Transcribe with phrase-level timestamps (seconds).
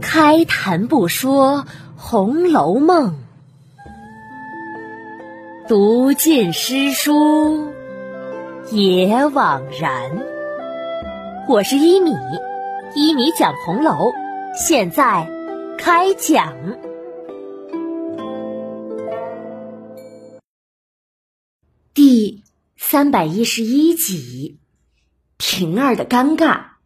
[0.00, 1.64] 开谈不说
[1.96, 3.14] 《红楼梦》，
[5.68, 7.72] 读尽诗书
[8.70, 10.10] 也枉然。
[11.48, 12.12] 我是一米，
[12.94, 14.12] 一米讲红楼，
[14.54, 15.28] 现在
[15.78, 16.54] 开讲
[21.94, 22.44] 第
[22.76, 24.58] 三百一十一集：
[25.36, 26.77] 平儿的尴尬。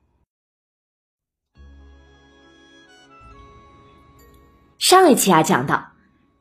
[4.83, 5.93] 上一期啊，讲到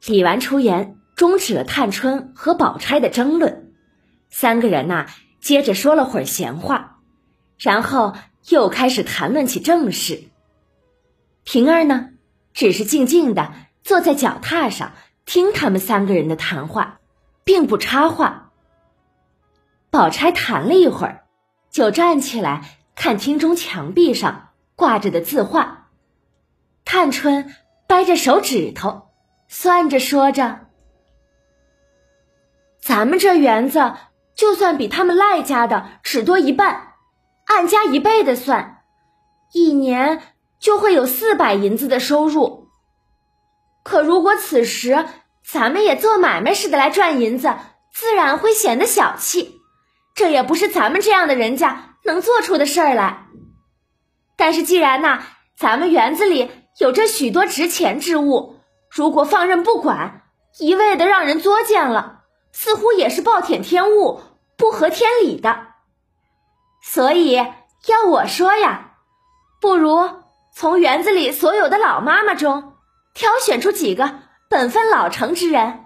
[0.08, 3.72] 李纨出言，终止了探春和宝钗的争论。
[4.32, 5.06] 三个人呐，
[5.40, 6.98] 接着说了会儿闲话，
[7.60, 8.16] 然后
[8.50, 10.24] 又开始谈论起正事。
[11.44, 12.10] 平儿呢，
[12.52, 17.00] 只是静静的坐在脚踏上听他们三个人的谈话，
[17.44, 18.52] 并不插话。
[19.92, 21.26] 宝钗谈了一会儿，
[21.70, 25.90] 就站起来看厅中墙壁上挂着的字画。
[26.84, 27.54] 探春。
[27.92, 29.10] 掰着手指头，
[29.50, 30.68] 算着说着
[32.82, 33.96] ：“咱们这园子
[34.34, 36.94] 就算比他们赖家的只多一半，
[37.44, 38.86] 按加一倍的算，
[39.52, 40.22] 一年
[40.58, 42.70] 就会有四百银子的收入。
[43.84, 45.06] 可如果此时
[45.44, 47.56] 咱们也做买卖似的来赚银子，
[47.92, 49.60] 自然会显得小气，
[50.16, 53.26] 这也不是咱们这样的人家能做出的事儿来。
[54.38, 55.24] 但是既然呐，
[55.58, 58.56] 咱们园子里……”有着许多值钱之物，
[58.90, 60.24] 如果放任不管，
[60.60, 64.22] 一味的让人作践了，似乎也是暴殄天物，
[64.58, 65.68] 不合天理的。
[66.84, 68.94] 所以要我说呀，
[69.60, 70.10] 不如
[70.54, 72.74] 从园子里所有的老妈妈中
[73.14, 74.20] 挑选出几个
[74.50, 75.86] 本分老成之人，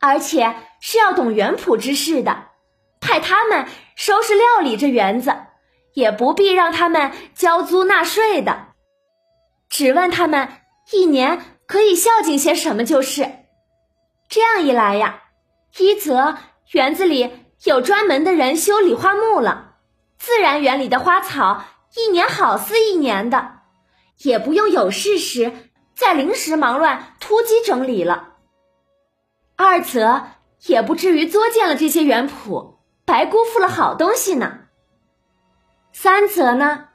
[0.00, 2.48] 而且是要懂园圃之事的，
[3.00, 5.34] 派他们收拾料理这园子，
[5.94, 8.65] 也不必让他们交租纳税的。
[9.68, 10.48] 只问他们
[10.92, 13.28] 一年可以孝敬些什么就是，
[14.28, 15.24] 这样一来呀，
[15.78, 16.36] 一则
[16.72, 19.74] 园子里有专门的人修理花木了，
[20.18, 21.64] 自然园里的花草
[21.96, 23.60] 一年好似一年的，
[24.18, 25.52] 也不用有事时
[25.94, 28.36] 再临时忙乱突击整理了；
[29.56, 30.28] 二则
[30.66, 34.68] 也不至于作践了这些园圃，白辜负了好东西呢；
[35.92, 36.88] 三则呢，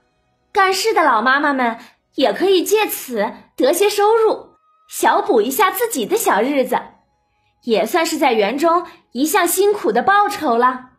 [0.54, 1.78] 干事的老妈妈们。
[2.16, 4.56] 也可以借此得些收入，
[4.90, 6.82] 小补一下自己的小日子，
[7.64, 10.90] 也算是在园中一项辛苦的报酬了。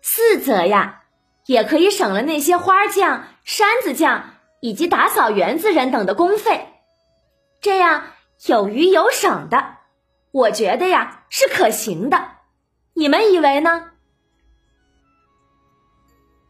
[0.00, 1.02] 四则呀，
[1.46, 6.68] 也可以省了那些花匠、山子匠以及打扫园子人等的工费，
[7.60, 8.04] 这样
[8.46, 9.76] 有余有省的，
[10.30, 12.28] 我觉得呀是可行的。
[12.94, 13.90] 你们以为呢？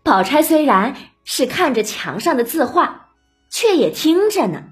[0.04, 3.01] 宝钗虽然是看着墙上的字画。
[3.52, 4.64] 却也听着呢，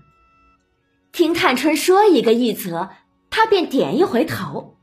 [1.12, 2.88] 听探春说一个一则，
[3.28, 4.78] 他便点一回头。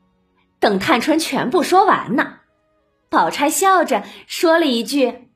[0.60, 2.36] 等探春全部说完呢，
[3.10, 5.28] 宝钗笑着说了一句：“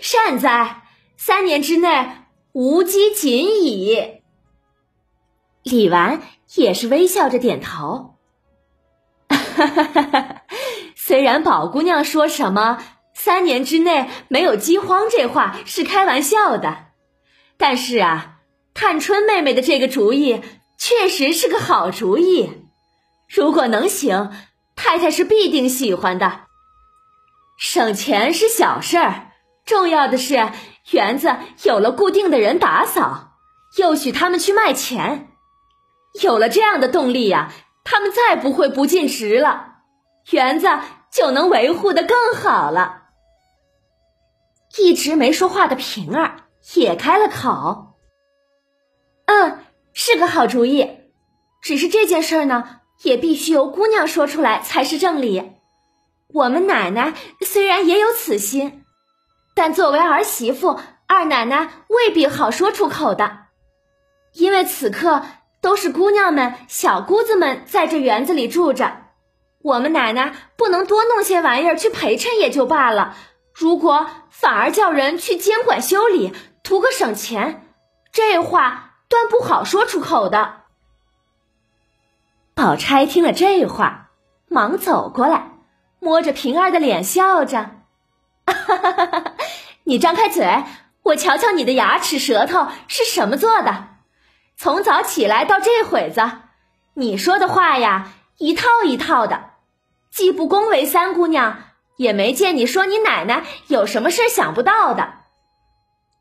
[0.00, 0.84] 善哉，
[1.16, 2.10] 三年之内
[2.52, 4.22] 无饥仅矣。”
[5.64, 6.22] 李纨
[6.54, 8.14] 也是微笑着点头。
[9.28, 10.42] 哈哈哈哈
[10.94, 12.78] 虽然宝姑娘说什么。
[13.20, 16.86] 三年之内没有饥荒，这话是开玩笑的。
[17.56, 18.36] 但是啊，
[18.74, 20.40] 探春妹妹的这个主意
[20.78, 22.68] 确实是个好主意。
[23.28, 24.30] 如果能行，
[24.76, 26.42] 太太是必定喜欢的。
[27.58, 29.32] 省钱是小事儿，
[29.66, 30.52] 重要的是
[30.92, 31.34] 园子
[31.64, 33.32] 有了固定的人打扫，
[33.78, 35.30] 又许他们去卖钱。
[36.22, 37.52] 有了这样的动力呀，
[37.82, 39.78] 他们再不会不尽职了，
[40.30, 40.68] 园子
[41.10, 42.97] 就能维护的更好了。
[44.78, 46.44] 一直没说话的平儿
[46.74, 47.94] 也开了口
[49.26, 49.58] ：“嗯，
[49.92, 50.88] 是个好主意，
[51.60, 55.52] 只是这件事儿呢，也必须由姑娘说出来才是正理。
[56.32, 58.84] 我们奶奶虽然也有此心，
[59.54, 63.46] 但作为儿媳妇，二奶奶未必好说出口的。
[64.34, 65.22] 因为此刻
[65.60, 69.06] 都是姑娘们、小姑子们在这园子里住着，
[69.62, 73.16] 我们奶奶不能多弄些玩意儿去陪衬也就罢了。”
[73.58, 76.32] 如果反而叫人去监管修理，
[76.62, 77.66] 图个省钱，
[78.12, 80.60] 这话断不好说出口的。
[82.54, 84.10] 宝钗听了这话，
[84.46, 85.56] 忙走过来，
[85.98, 87.70] 摸着平儿的脸，笑着
[88.46, 89.32] ：“哈哈哈哈哈
[89.82, 90.62] 你张开嘴，
[91.02, 93.88] 我瞧瞧你的牙齿舌头是什么做的。
[94.56, 96.30] 从早起来到这会子，
[96.94, 99.50] 你说的话呀，一套一套的，
[100.12, 101.64] 既不恭维三姑娘。”
[101.98, 105.14] 也没见你说你奶奶有什么事想不到的，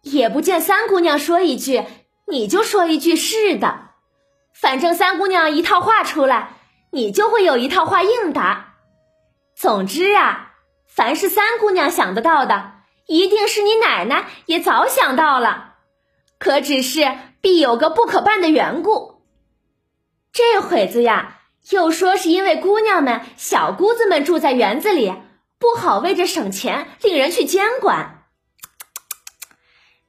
[0.01, 1.83] 也不见三姑娘说一句，
[2.25, 3.91] 你就说一句是的。
[4.53, 6.49] 反正三姑娘一套话出来，
[6.91, 8.73] 你就会有一套话应答。
[9.55, 10.55] 总之啊，
[10.87, 12.71] 凡是三姑娘想得到的，
[13.05, 15.75] 一定是你奶奶也早想到了。
[16.39, 19.21] 可只是必有个不可办的缘故。
[20.33, 21.37] 这会子呀，
[21.69, 25.13] 又说是因为姑娘们、小姑子们住在园子里，
[25.59, 28.25] 不好为着省钱，令人去监管。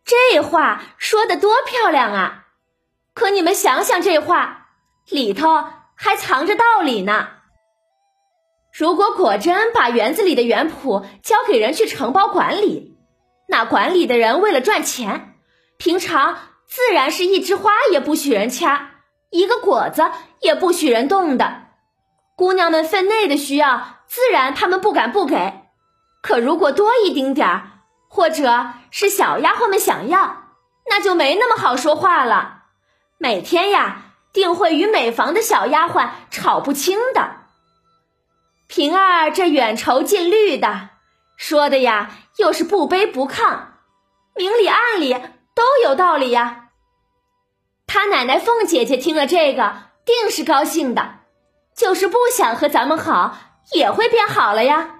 [0.04, 2.46] 这话说的多漂亮啊！
[3.14, 4.68] 可你们想想，这话
[5.08, 5.64] 里头
[5.94, 7.28] 还藏着道理呢。
[8.72, 12.96] 如果果真把园子里的园圃交给人去承包管理，
[13.48, 15.34] 那管理的人为了赚钱，
[15.78, 18.92] 平常自然是一枝花也不许人掐，
[19.30, 20.02] 一个果子
[20.40, 21.67] 也不许人动的。
[22.38, 25.64] 姑娘们分内的需要，自然他们不敢不给。
[26.22, 30.44] 可如果多一丁点儿，或者是小丫鬟们想要，
[30.88, 32.66] 那就没那么好说话了。
[33.18, 37.38] 每天呀，定会与每房的小丫鬟吵不清的。
[38.68, 40.90] 平儿这远愁近虑的，
[41.36, 43.62] 说的呀，又是不卑不亢，
[44.36, 45.12] 明里暗里
[45.56, 46.68] 都有道理呀。
[47.88, 51.17] 他奶奶凤姐姐听了这个，定是高兴的，
[51.78, 53.38] 就是不想和咱们好，
[53.72, 54.96] 也会变好了呀，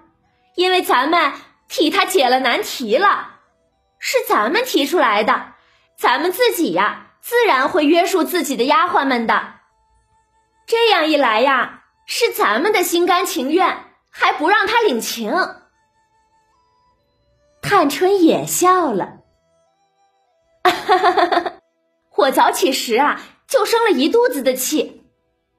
[0.54, 1.32] 因为咱们。
[1.70, 3.40] 替他解了难题了，
[3.98, 5.52] 是咱们提出来的，
[5.98, 9.56] 咱们自己呀，自然会约束自己的丫鬟们的。
[10.66, 15.30] 这样一来呀，是咱们的心甘情愿，还不让他领情。
[17.60, 19.18] 探春也笑了，
[20.64, 21.52] 哈哈哈哈
[22.16, 25.04] 我早起时啊，就生了一肚子的气，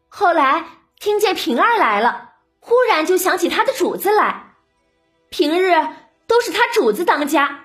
[0.08, 0.66] 后来
[1.00, 4.54] 听见平儿来了，忽然就想起他的主子来。
[5.30, 5.74] 平日
[6.28, 7.62] 都是他主子当家，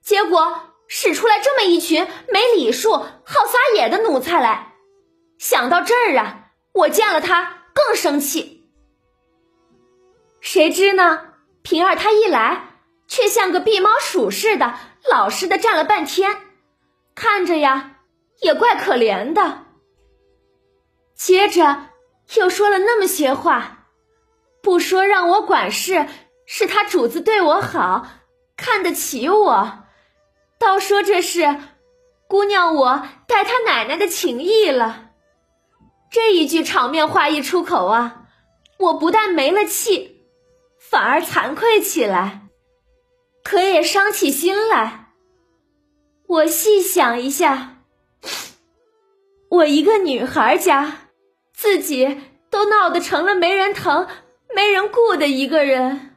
[0.00, 4.74] 结果使出来这么一群没礼数、好撒野的奴才来。
[5.38, 8.70] 想到这儿啊，我见了他更生气。
[10.40, 12.76] 谁知呢，平儿他一来，
[13.08, 14.74] 却像个避猫鼠似的，
[15.10, 16.36] 老实的站了半天，
[17.16, 17.96] 看着呀，
[18.40, 19.64] 也怪可怜的。
[21.16, 21.89] 接着
[22.36, 23.86] 又说了那么些话，
[24.62, 26.06] 不说让我管事。
[26.52, 28.08] 是他主子对我好，
[28.56, 29.84] 看得起我，
[30.58, 31.60] 倒说这是
[32.28, 35.12] 姑娘我待他奶奶的情谊了。
[36.10, 38.26] 这一句场面话一出口啊，
[38.80, 40.26] 我不但没了气，
[40.80, 42.48] 反而惭愧起来，
[43.44, 45.12] 可也伤起心来。
[46.26, 47.76] 我细想一下，
[49.50, 51.09] 我一个女孩家，
[51.60, 52.16] 自己
[52.48, 54.08] 都闹得成了没人疼、
[54.56, 56.16] 没人顾的一个人。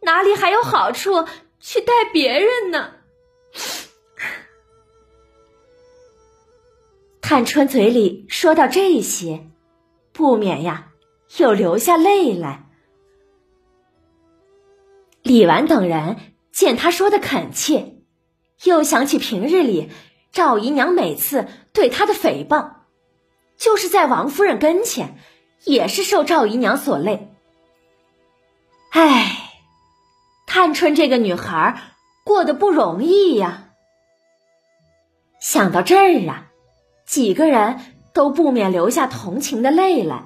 [0.00, 1.26] 哪里还有好处
[1.60, 2.92] 去待别人呢？
[7.20, 9.50] 探春嘴里说到这些，
[10.14, 10.92] 不免呀
[11.36, 12.70] 又流下泪来。
[15.22, 16.16] 李纨等人
[16.52, 17.96] 见他说的恳切，
[18.64, 19.90] 又想起平日里
[20.32, 22.76] 赵姨娘每次对他的诽谤，
[23.60, 25.18] 就是在王夫人跟前，
[25.64, 27.32] 也是受赵姨娘所累。
[28.90, 29.36] 唉。
[30.52, 31.80] 探春这个女孩
[32.24, 33.68] 过得不容易呀。
[35.40, 36.48] 想到这儿啊，
[37.06, 37.78] 几个人
[38.12, 40.24] 都不免流下同情的泪来。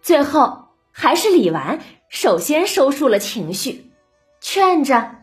[0.00, 3.90] 最后还是李纨首先收束了情绪，
[4.40, 5.16] 劝着：“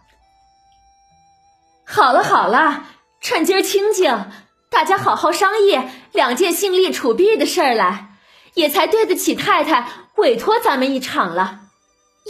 [1.88, 2.88] 好了好了，
[3.22, 4.26] 趁今儿清静，
[4.70, 5.80] 大家好好商议
[6.12, 8.16] 两件兴利储币的事儿来，
[8.54, 11.62] 也才对得起太太委托咱们一场了。”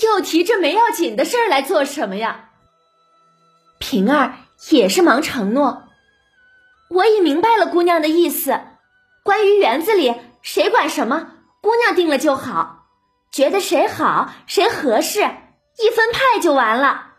[0.04, 2.50] 又提这没要紧的事儿来做什么呀？
[3.80, 4.34] 平儿
[4.70, 5.84] 也是忙承诺，
[6.90, 8.60] 我已明白了姑娘的意思。
[9.24, 11.30] 关于园子里谁管什么，
[11.62, 12.88] 姑娘定了就好。
[13.32, 17.14] 觉得谁好谁合适，一分派就完了。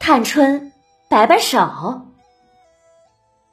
[0.00, 0.72] 探春
[1.10, 2.05] 摆摆手，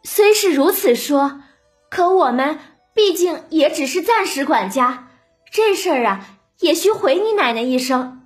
[0.04, 1.42] 虽是如此说，
[1.90, 2.60] 可我们
[2.94, 5.08] 毕竟也只是暂时管家，
[5.52, 6.28] 这事儿啊。
[6.60, 8.22] 也需回你奶奶一声。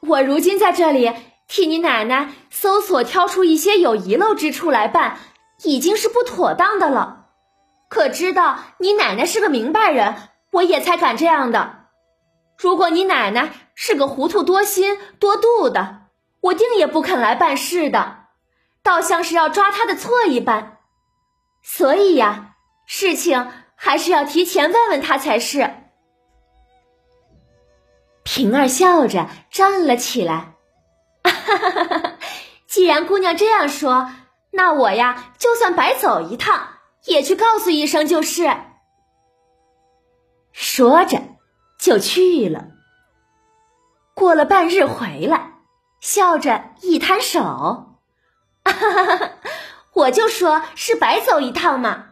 [0.00, 1.12] 我如今在这里
[1.46, 5.18] 替你奶奶搜索，挑出一些有遗漏之处来办，
[5.64, 7.26] 已经是不妥当的了。
[7.90, 10.14] 可知道你奶奶是个明白人，
[10.52, 11.86] 我也才敢这样的。
[12.56, 16.02] 如果你奶奶是个糊涂多心多度的，
[16.40, 18.17] 我定也不肯来办事的，
[18.88, 20.78] 倒像是要抓他的错一般。
[21.62, 22.54] 所以呀，
[22.86, 25.74] 事情还是要提前问问他才是。
[28.22, 30.54] 平儿笑着站了起来，
[31.22, 32.12] 哈哈！
[32.66, 34.10] 既然姑娘这样说，
[34.52, 36.68] 那我呀，就算白走一趟，
[37.04, 38.56] 也去告诉一声就是。
[40.52, 41.22] 说着，
[41.78, 42.68] 就去了。
[44.14, 45.52] 过了半日回来，
[46.00, 47.84] 笑着一摊手：“！
[49.92, 52.06] 我就说是白走一趟嘛，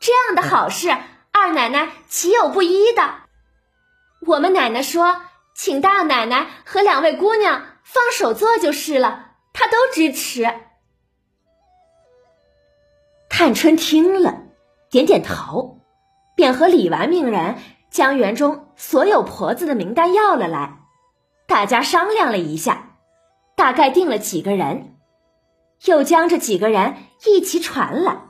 [0.00, 0.96] 这样的好事，
[1.32, 3.02] 二奶奶岂有不依的？
[4.26, 5.22] 我们奶奶说，
[5.54, 10.48] 请大奶奶和两位姑娘放手做就是了，她都支持。”
[13.28, 14.42] 探春听了，
[14.90, 15.80] 点点头，
[16.36, 17.56] 便和李纨命人
[17.90, 20.78] 将园中所有婆子的名单要了来。
[21.48, 22.98] 大家商量了一下，
[23.56, 24.96] 大概定了几个人，
[25.84, 26.96] 又将这几个人
[27.26, 28.22] 一起传来。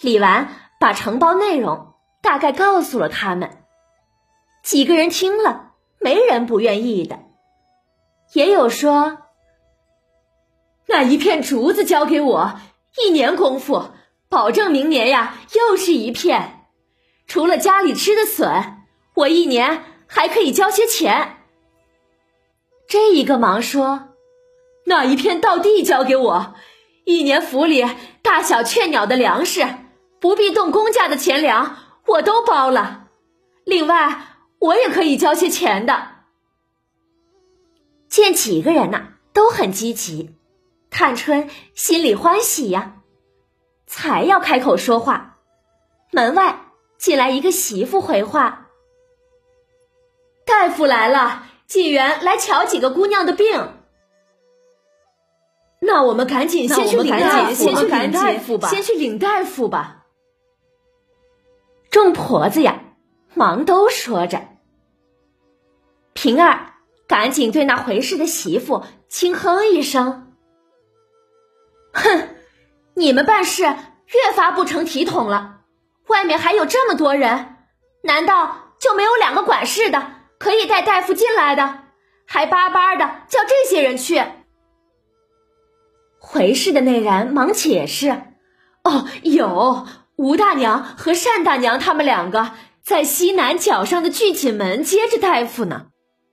[0.00, 0.48] 李纨
[0.80, 3.64] 把承包内容大概告诉了他们，
[4.62, 7.20] 几个人听了，没人不愿意的，
[8.32, 9.18] 也有说
[10.86, 12.60] ：“那一片竹子交给我，
[12.96, 13.90] 一年功夫，
[14.28, 16.66] 保证明年呀又是一片。
[17.26, 18.82] 除了家里吃的笋，
[19.14, 21.36] 我一年还可以交些钱。”
[22.88, 24.11] 这一个忙说
[24.84, 26.54] ：“那一片稻地交给我，
[27.04, 27.84] 一年府里
[28.20, 29.66] 大小雀鸟的粮食，
[30.20, 33.08] 不必动公家的钱粮，我都包了。
[33.64, 36.08] 另外，我也可以交些钱的。”
[38.10, 40.34] 见几个人呐都很积极，
[40.90, 42.96] 探春心里欢喜呀，
[43.86, 45.38] 才要开口说话，
[46.10, 46.66] 门外
[46.98, 48.66] 进来一个媳妇回话
[50.44, 53.81] ：“大夫来了。”纪元来瞧几个姑娘的病，
[55.84, 60.06] 那我们赶紧先去领大夫，先去领大夫吧，先去领大夫吧。
[61.90, 62.80] 众婆子呀，
[63.34, 64.42] 忙都说着。
[66.12, 66.74] 平儿
[67.08, 70.32] 赶紧对那回事的媳妇轻哼一声
[71.92, 72.28] ：“哼，
[72.94, 75.62] 你们办事越发不成体统了。
[76.06, 77.56] 外面还有这么多人，
[78.02, 81.80] 难道就没有两个管事的？”可以带大夫进来的，
[82.24, 84.22] 还巴巴的叫这些人去。
[86.24, 88.22] 回事的那人忙解释
[88.84, 89.86] ：“哦，有
[90.16, 95.86] 吴大娘和单大娘他们两个在西南角上的聚锦门接着大夫呢。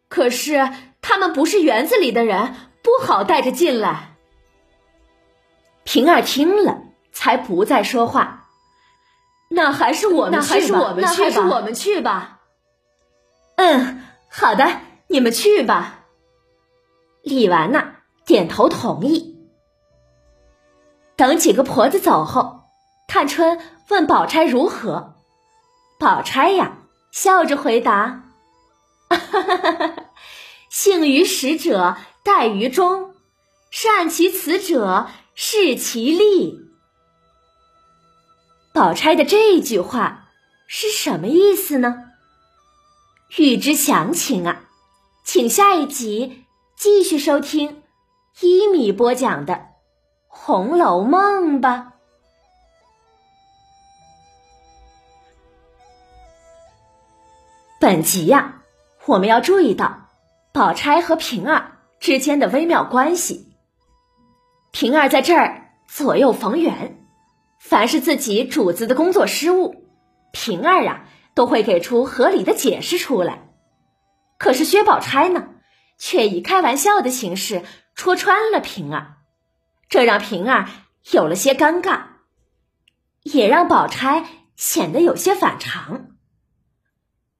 [0.07, 0.69] 可是
[1.01, 2.53] 他们不是园子里的人，
[2.83, 4.15] 不好带着进来。”
[5.83, 8.45] 平儿听了，才不再说话。
[9.49, 12.41] 那还是我们去吧，那还是我们去吧。
[13.55, 16.05] 嗯，好的，你们去吧。
[17.23, 17.95] 李纨呢，
[18.27, 19.38] 点头同意。
[21.19, 22.61] 等几个婆子走后，
[23.05, 23.59] 探春
[23.89, 25.15] 问宝钗如何，
[25.99, 26.77] 宝钗呀
[27.11, 28.23] 笑着回答
[30.71, 33.15] ：“幸于使者，待于忠；
[33.69, 36.61] 善其辞者，事其利。”
[38.73, 40.29] 宝钗的这句话
[40.67, 42.05] 是什么意思呢？
[43.35, 44.61] 欲知详情啊，
[45.25, 46.45] 请下一集
[46.77, 47.83] 继续收听
[48.39, 49.53] 一米播讲的
[50.29, 51.93] 《红楼梦》吧。
[57.81, 58.61] 本集呀，
[59.05, 60.07] 我们要注意到
[60.53, 63.51] 宝钗和平儿之间的微妙关系。
[64.71, 67.05] 平儿在这儿左右逢源，
[67.59, 69.83] 凡是自己主子的工作失误，
[70.31, 71.05] 平儿啊。
[71.35, 73.47] 都会给出合理的解释出来，
[74.37, 75.47] 可是薛宝钗呢，
[75.97, 77.63] 却以开玩笑的形式
[77.95, 79.18] 戳穿了平儿，
[79.89, 80.69] 这让平儿
[81.11, 82.03] 有了些尴尬，
[83.23, 86.11] 也让宝钗显得有些反常。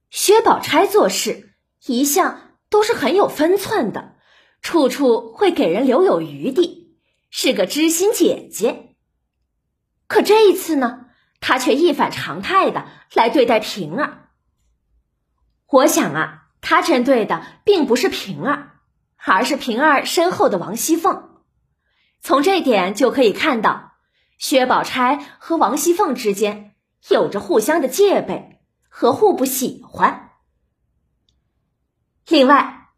[0.10, 1.54] 薛宝钗做事
[1.86, 4.16] 一向都是很有分寸的，
[4.62, 6.98] 处处会给人留有余地，
[7.30, 8.96] 是个知心姐姐。
[10.08, 11.06] 可这一次呢？
[11.42, 14.30] 他却一反常态的来对待平儿。
[15.68, 18.82] 我想啊，他针对的并不是平儿，
[19.16, 21.29] 而是平儿身后的王熙凤。
[22.22, 23.94] 从这点就可以看到，
[24.38, 26.76] 薛宝钗和王熙凤之间
[27.10, 30.32] 有着互相的戒备和互不喜欢。
[32.28, 32.90] 另外，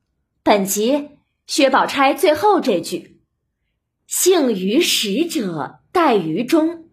[0.44, 3.22] 本集薛宝钗最后这句
[4.08, 6.90] “幸于使者，待于忠”。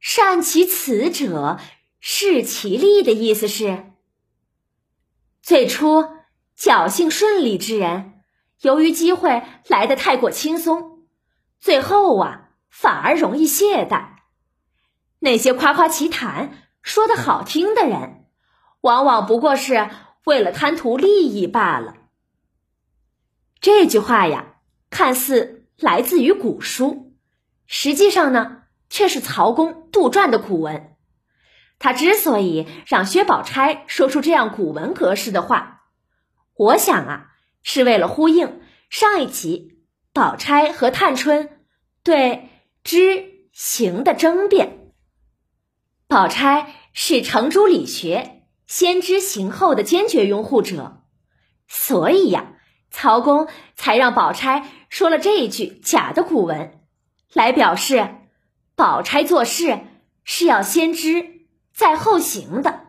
[0.00, 1.58] 善其辞者，
[2.00, 3.92] 事其利的意思是，
[5.42, 6.04] 最初
[6.56, 8.20] 侥幸顺利之人，
[8.60, 10.95] 由于机会来得太过轻松，
[11.66, 14.18] 最后啊反而容易懈怠。
[15.18, 18.26] 那些夸夸其谈、说的好听的人，
[18.82, 19.90] 往往不过是
[20.24, 21.96] 为了贪图利益罢了。
[23.60, 24.58] 这句话呀，
[24.90, 27.16] 看似来自于古书，
[27.66, 30.94] 实际上呢，却是曹公杜撰的古文。
[31.80, 35.82] 他之所以让薛宝钗说出这样古文格式的话，
[36.54, 37.32] 我想啊，
[37.64, 39.80] 是为了呼应上一集
[40.12, 41.50] 宝钗和探春
[42.06, 42.50] 对
[42.84, 44.92] 知行的争辩。
[46.06, 51.02] 宝钗是程朱理学先知行后的坚决拥护者，
[51.66, 52.54] 所以呀，
[52.92, 56.78] 曹公才让宝钗说了这一句假的古文，
[57.32, 58.14] 来表示
[58.76, 59.80] 宝钗做事
[60.22, 61.34] 是要先知。
[61.72, 62.86] 再后行的，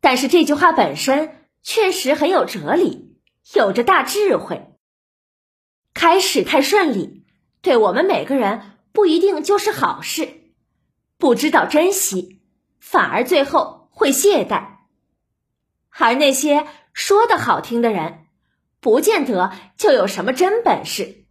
[0.00, 3.18] 但是这句话本身确实很有哲理，
[3.54, 4.70] 有着大智慧。
[5.92, 7.25] 开始太顺利，
[7.66, 10.52] 对我们每个人不一定就是好事。
[11.18, 12.40] 不知道珍惜，
[12.78, 14.76] 反而最后会懈怠。
[15.90, 18.26] 而那些说的好听的人，
[18.78, 21.24] 不见得就有什么真本事。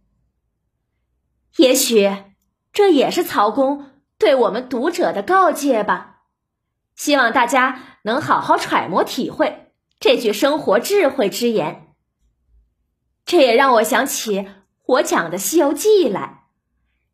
[1.56, 2.14] 也许
[2.70, 3.92] 这也是曹公。
[4.18, 6.18] 对我们读者的告诫吧，
[6.94, 11.94] 希望大家能好好揣摩体会这句生活智慧之言。
[13.24, 14.46] 这也让我想起
[14.86, 16.46] 我讲的《西游记》来，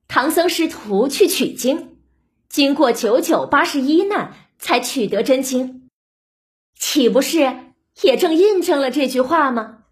[0.07, 1.99] 唐僧师徒去取经，
[2.49, 5.89] 经过九九八十一难才取得真经，
[6.75, 9.85] 岂不是也正印证了这句话吗？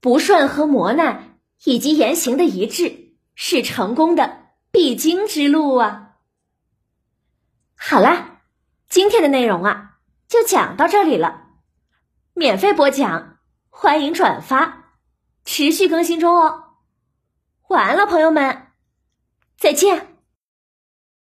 [0.00, 4.44] 不顺和磨难以及言行的一致是成功的。
[4.70, 6.16] 必经之路啊！
[7.76, 8.40] 好啦，
[8.88, 11.44] 今天的内容啊就讲到这里了。
[12.32, 13.38] 免费播讲，
[13.70, 14.83] 欢迎转发，
[15.44, 16.64] 持续更新中哦。
[17.68, 18.68] 晚安了，朋友们，
[19.58, 20.13] 再见。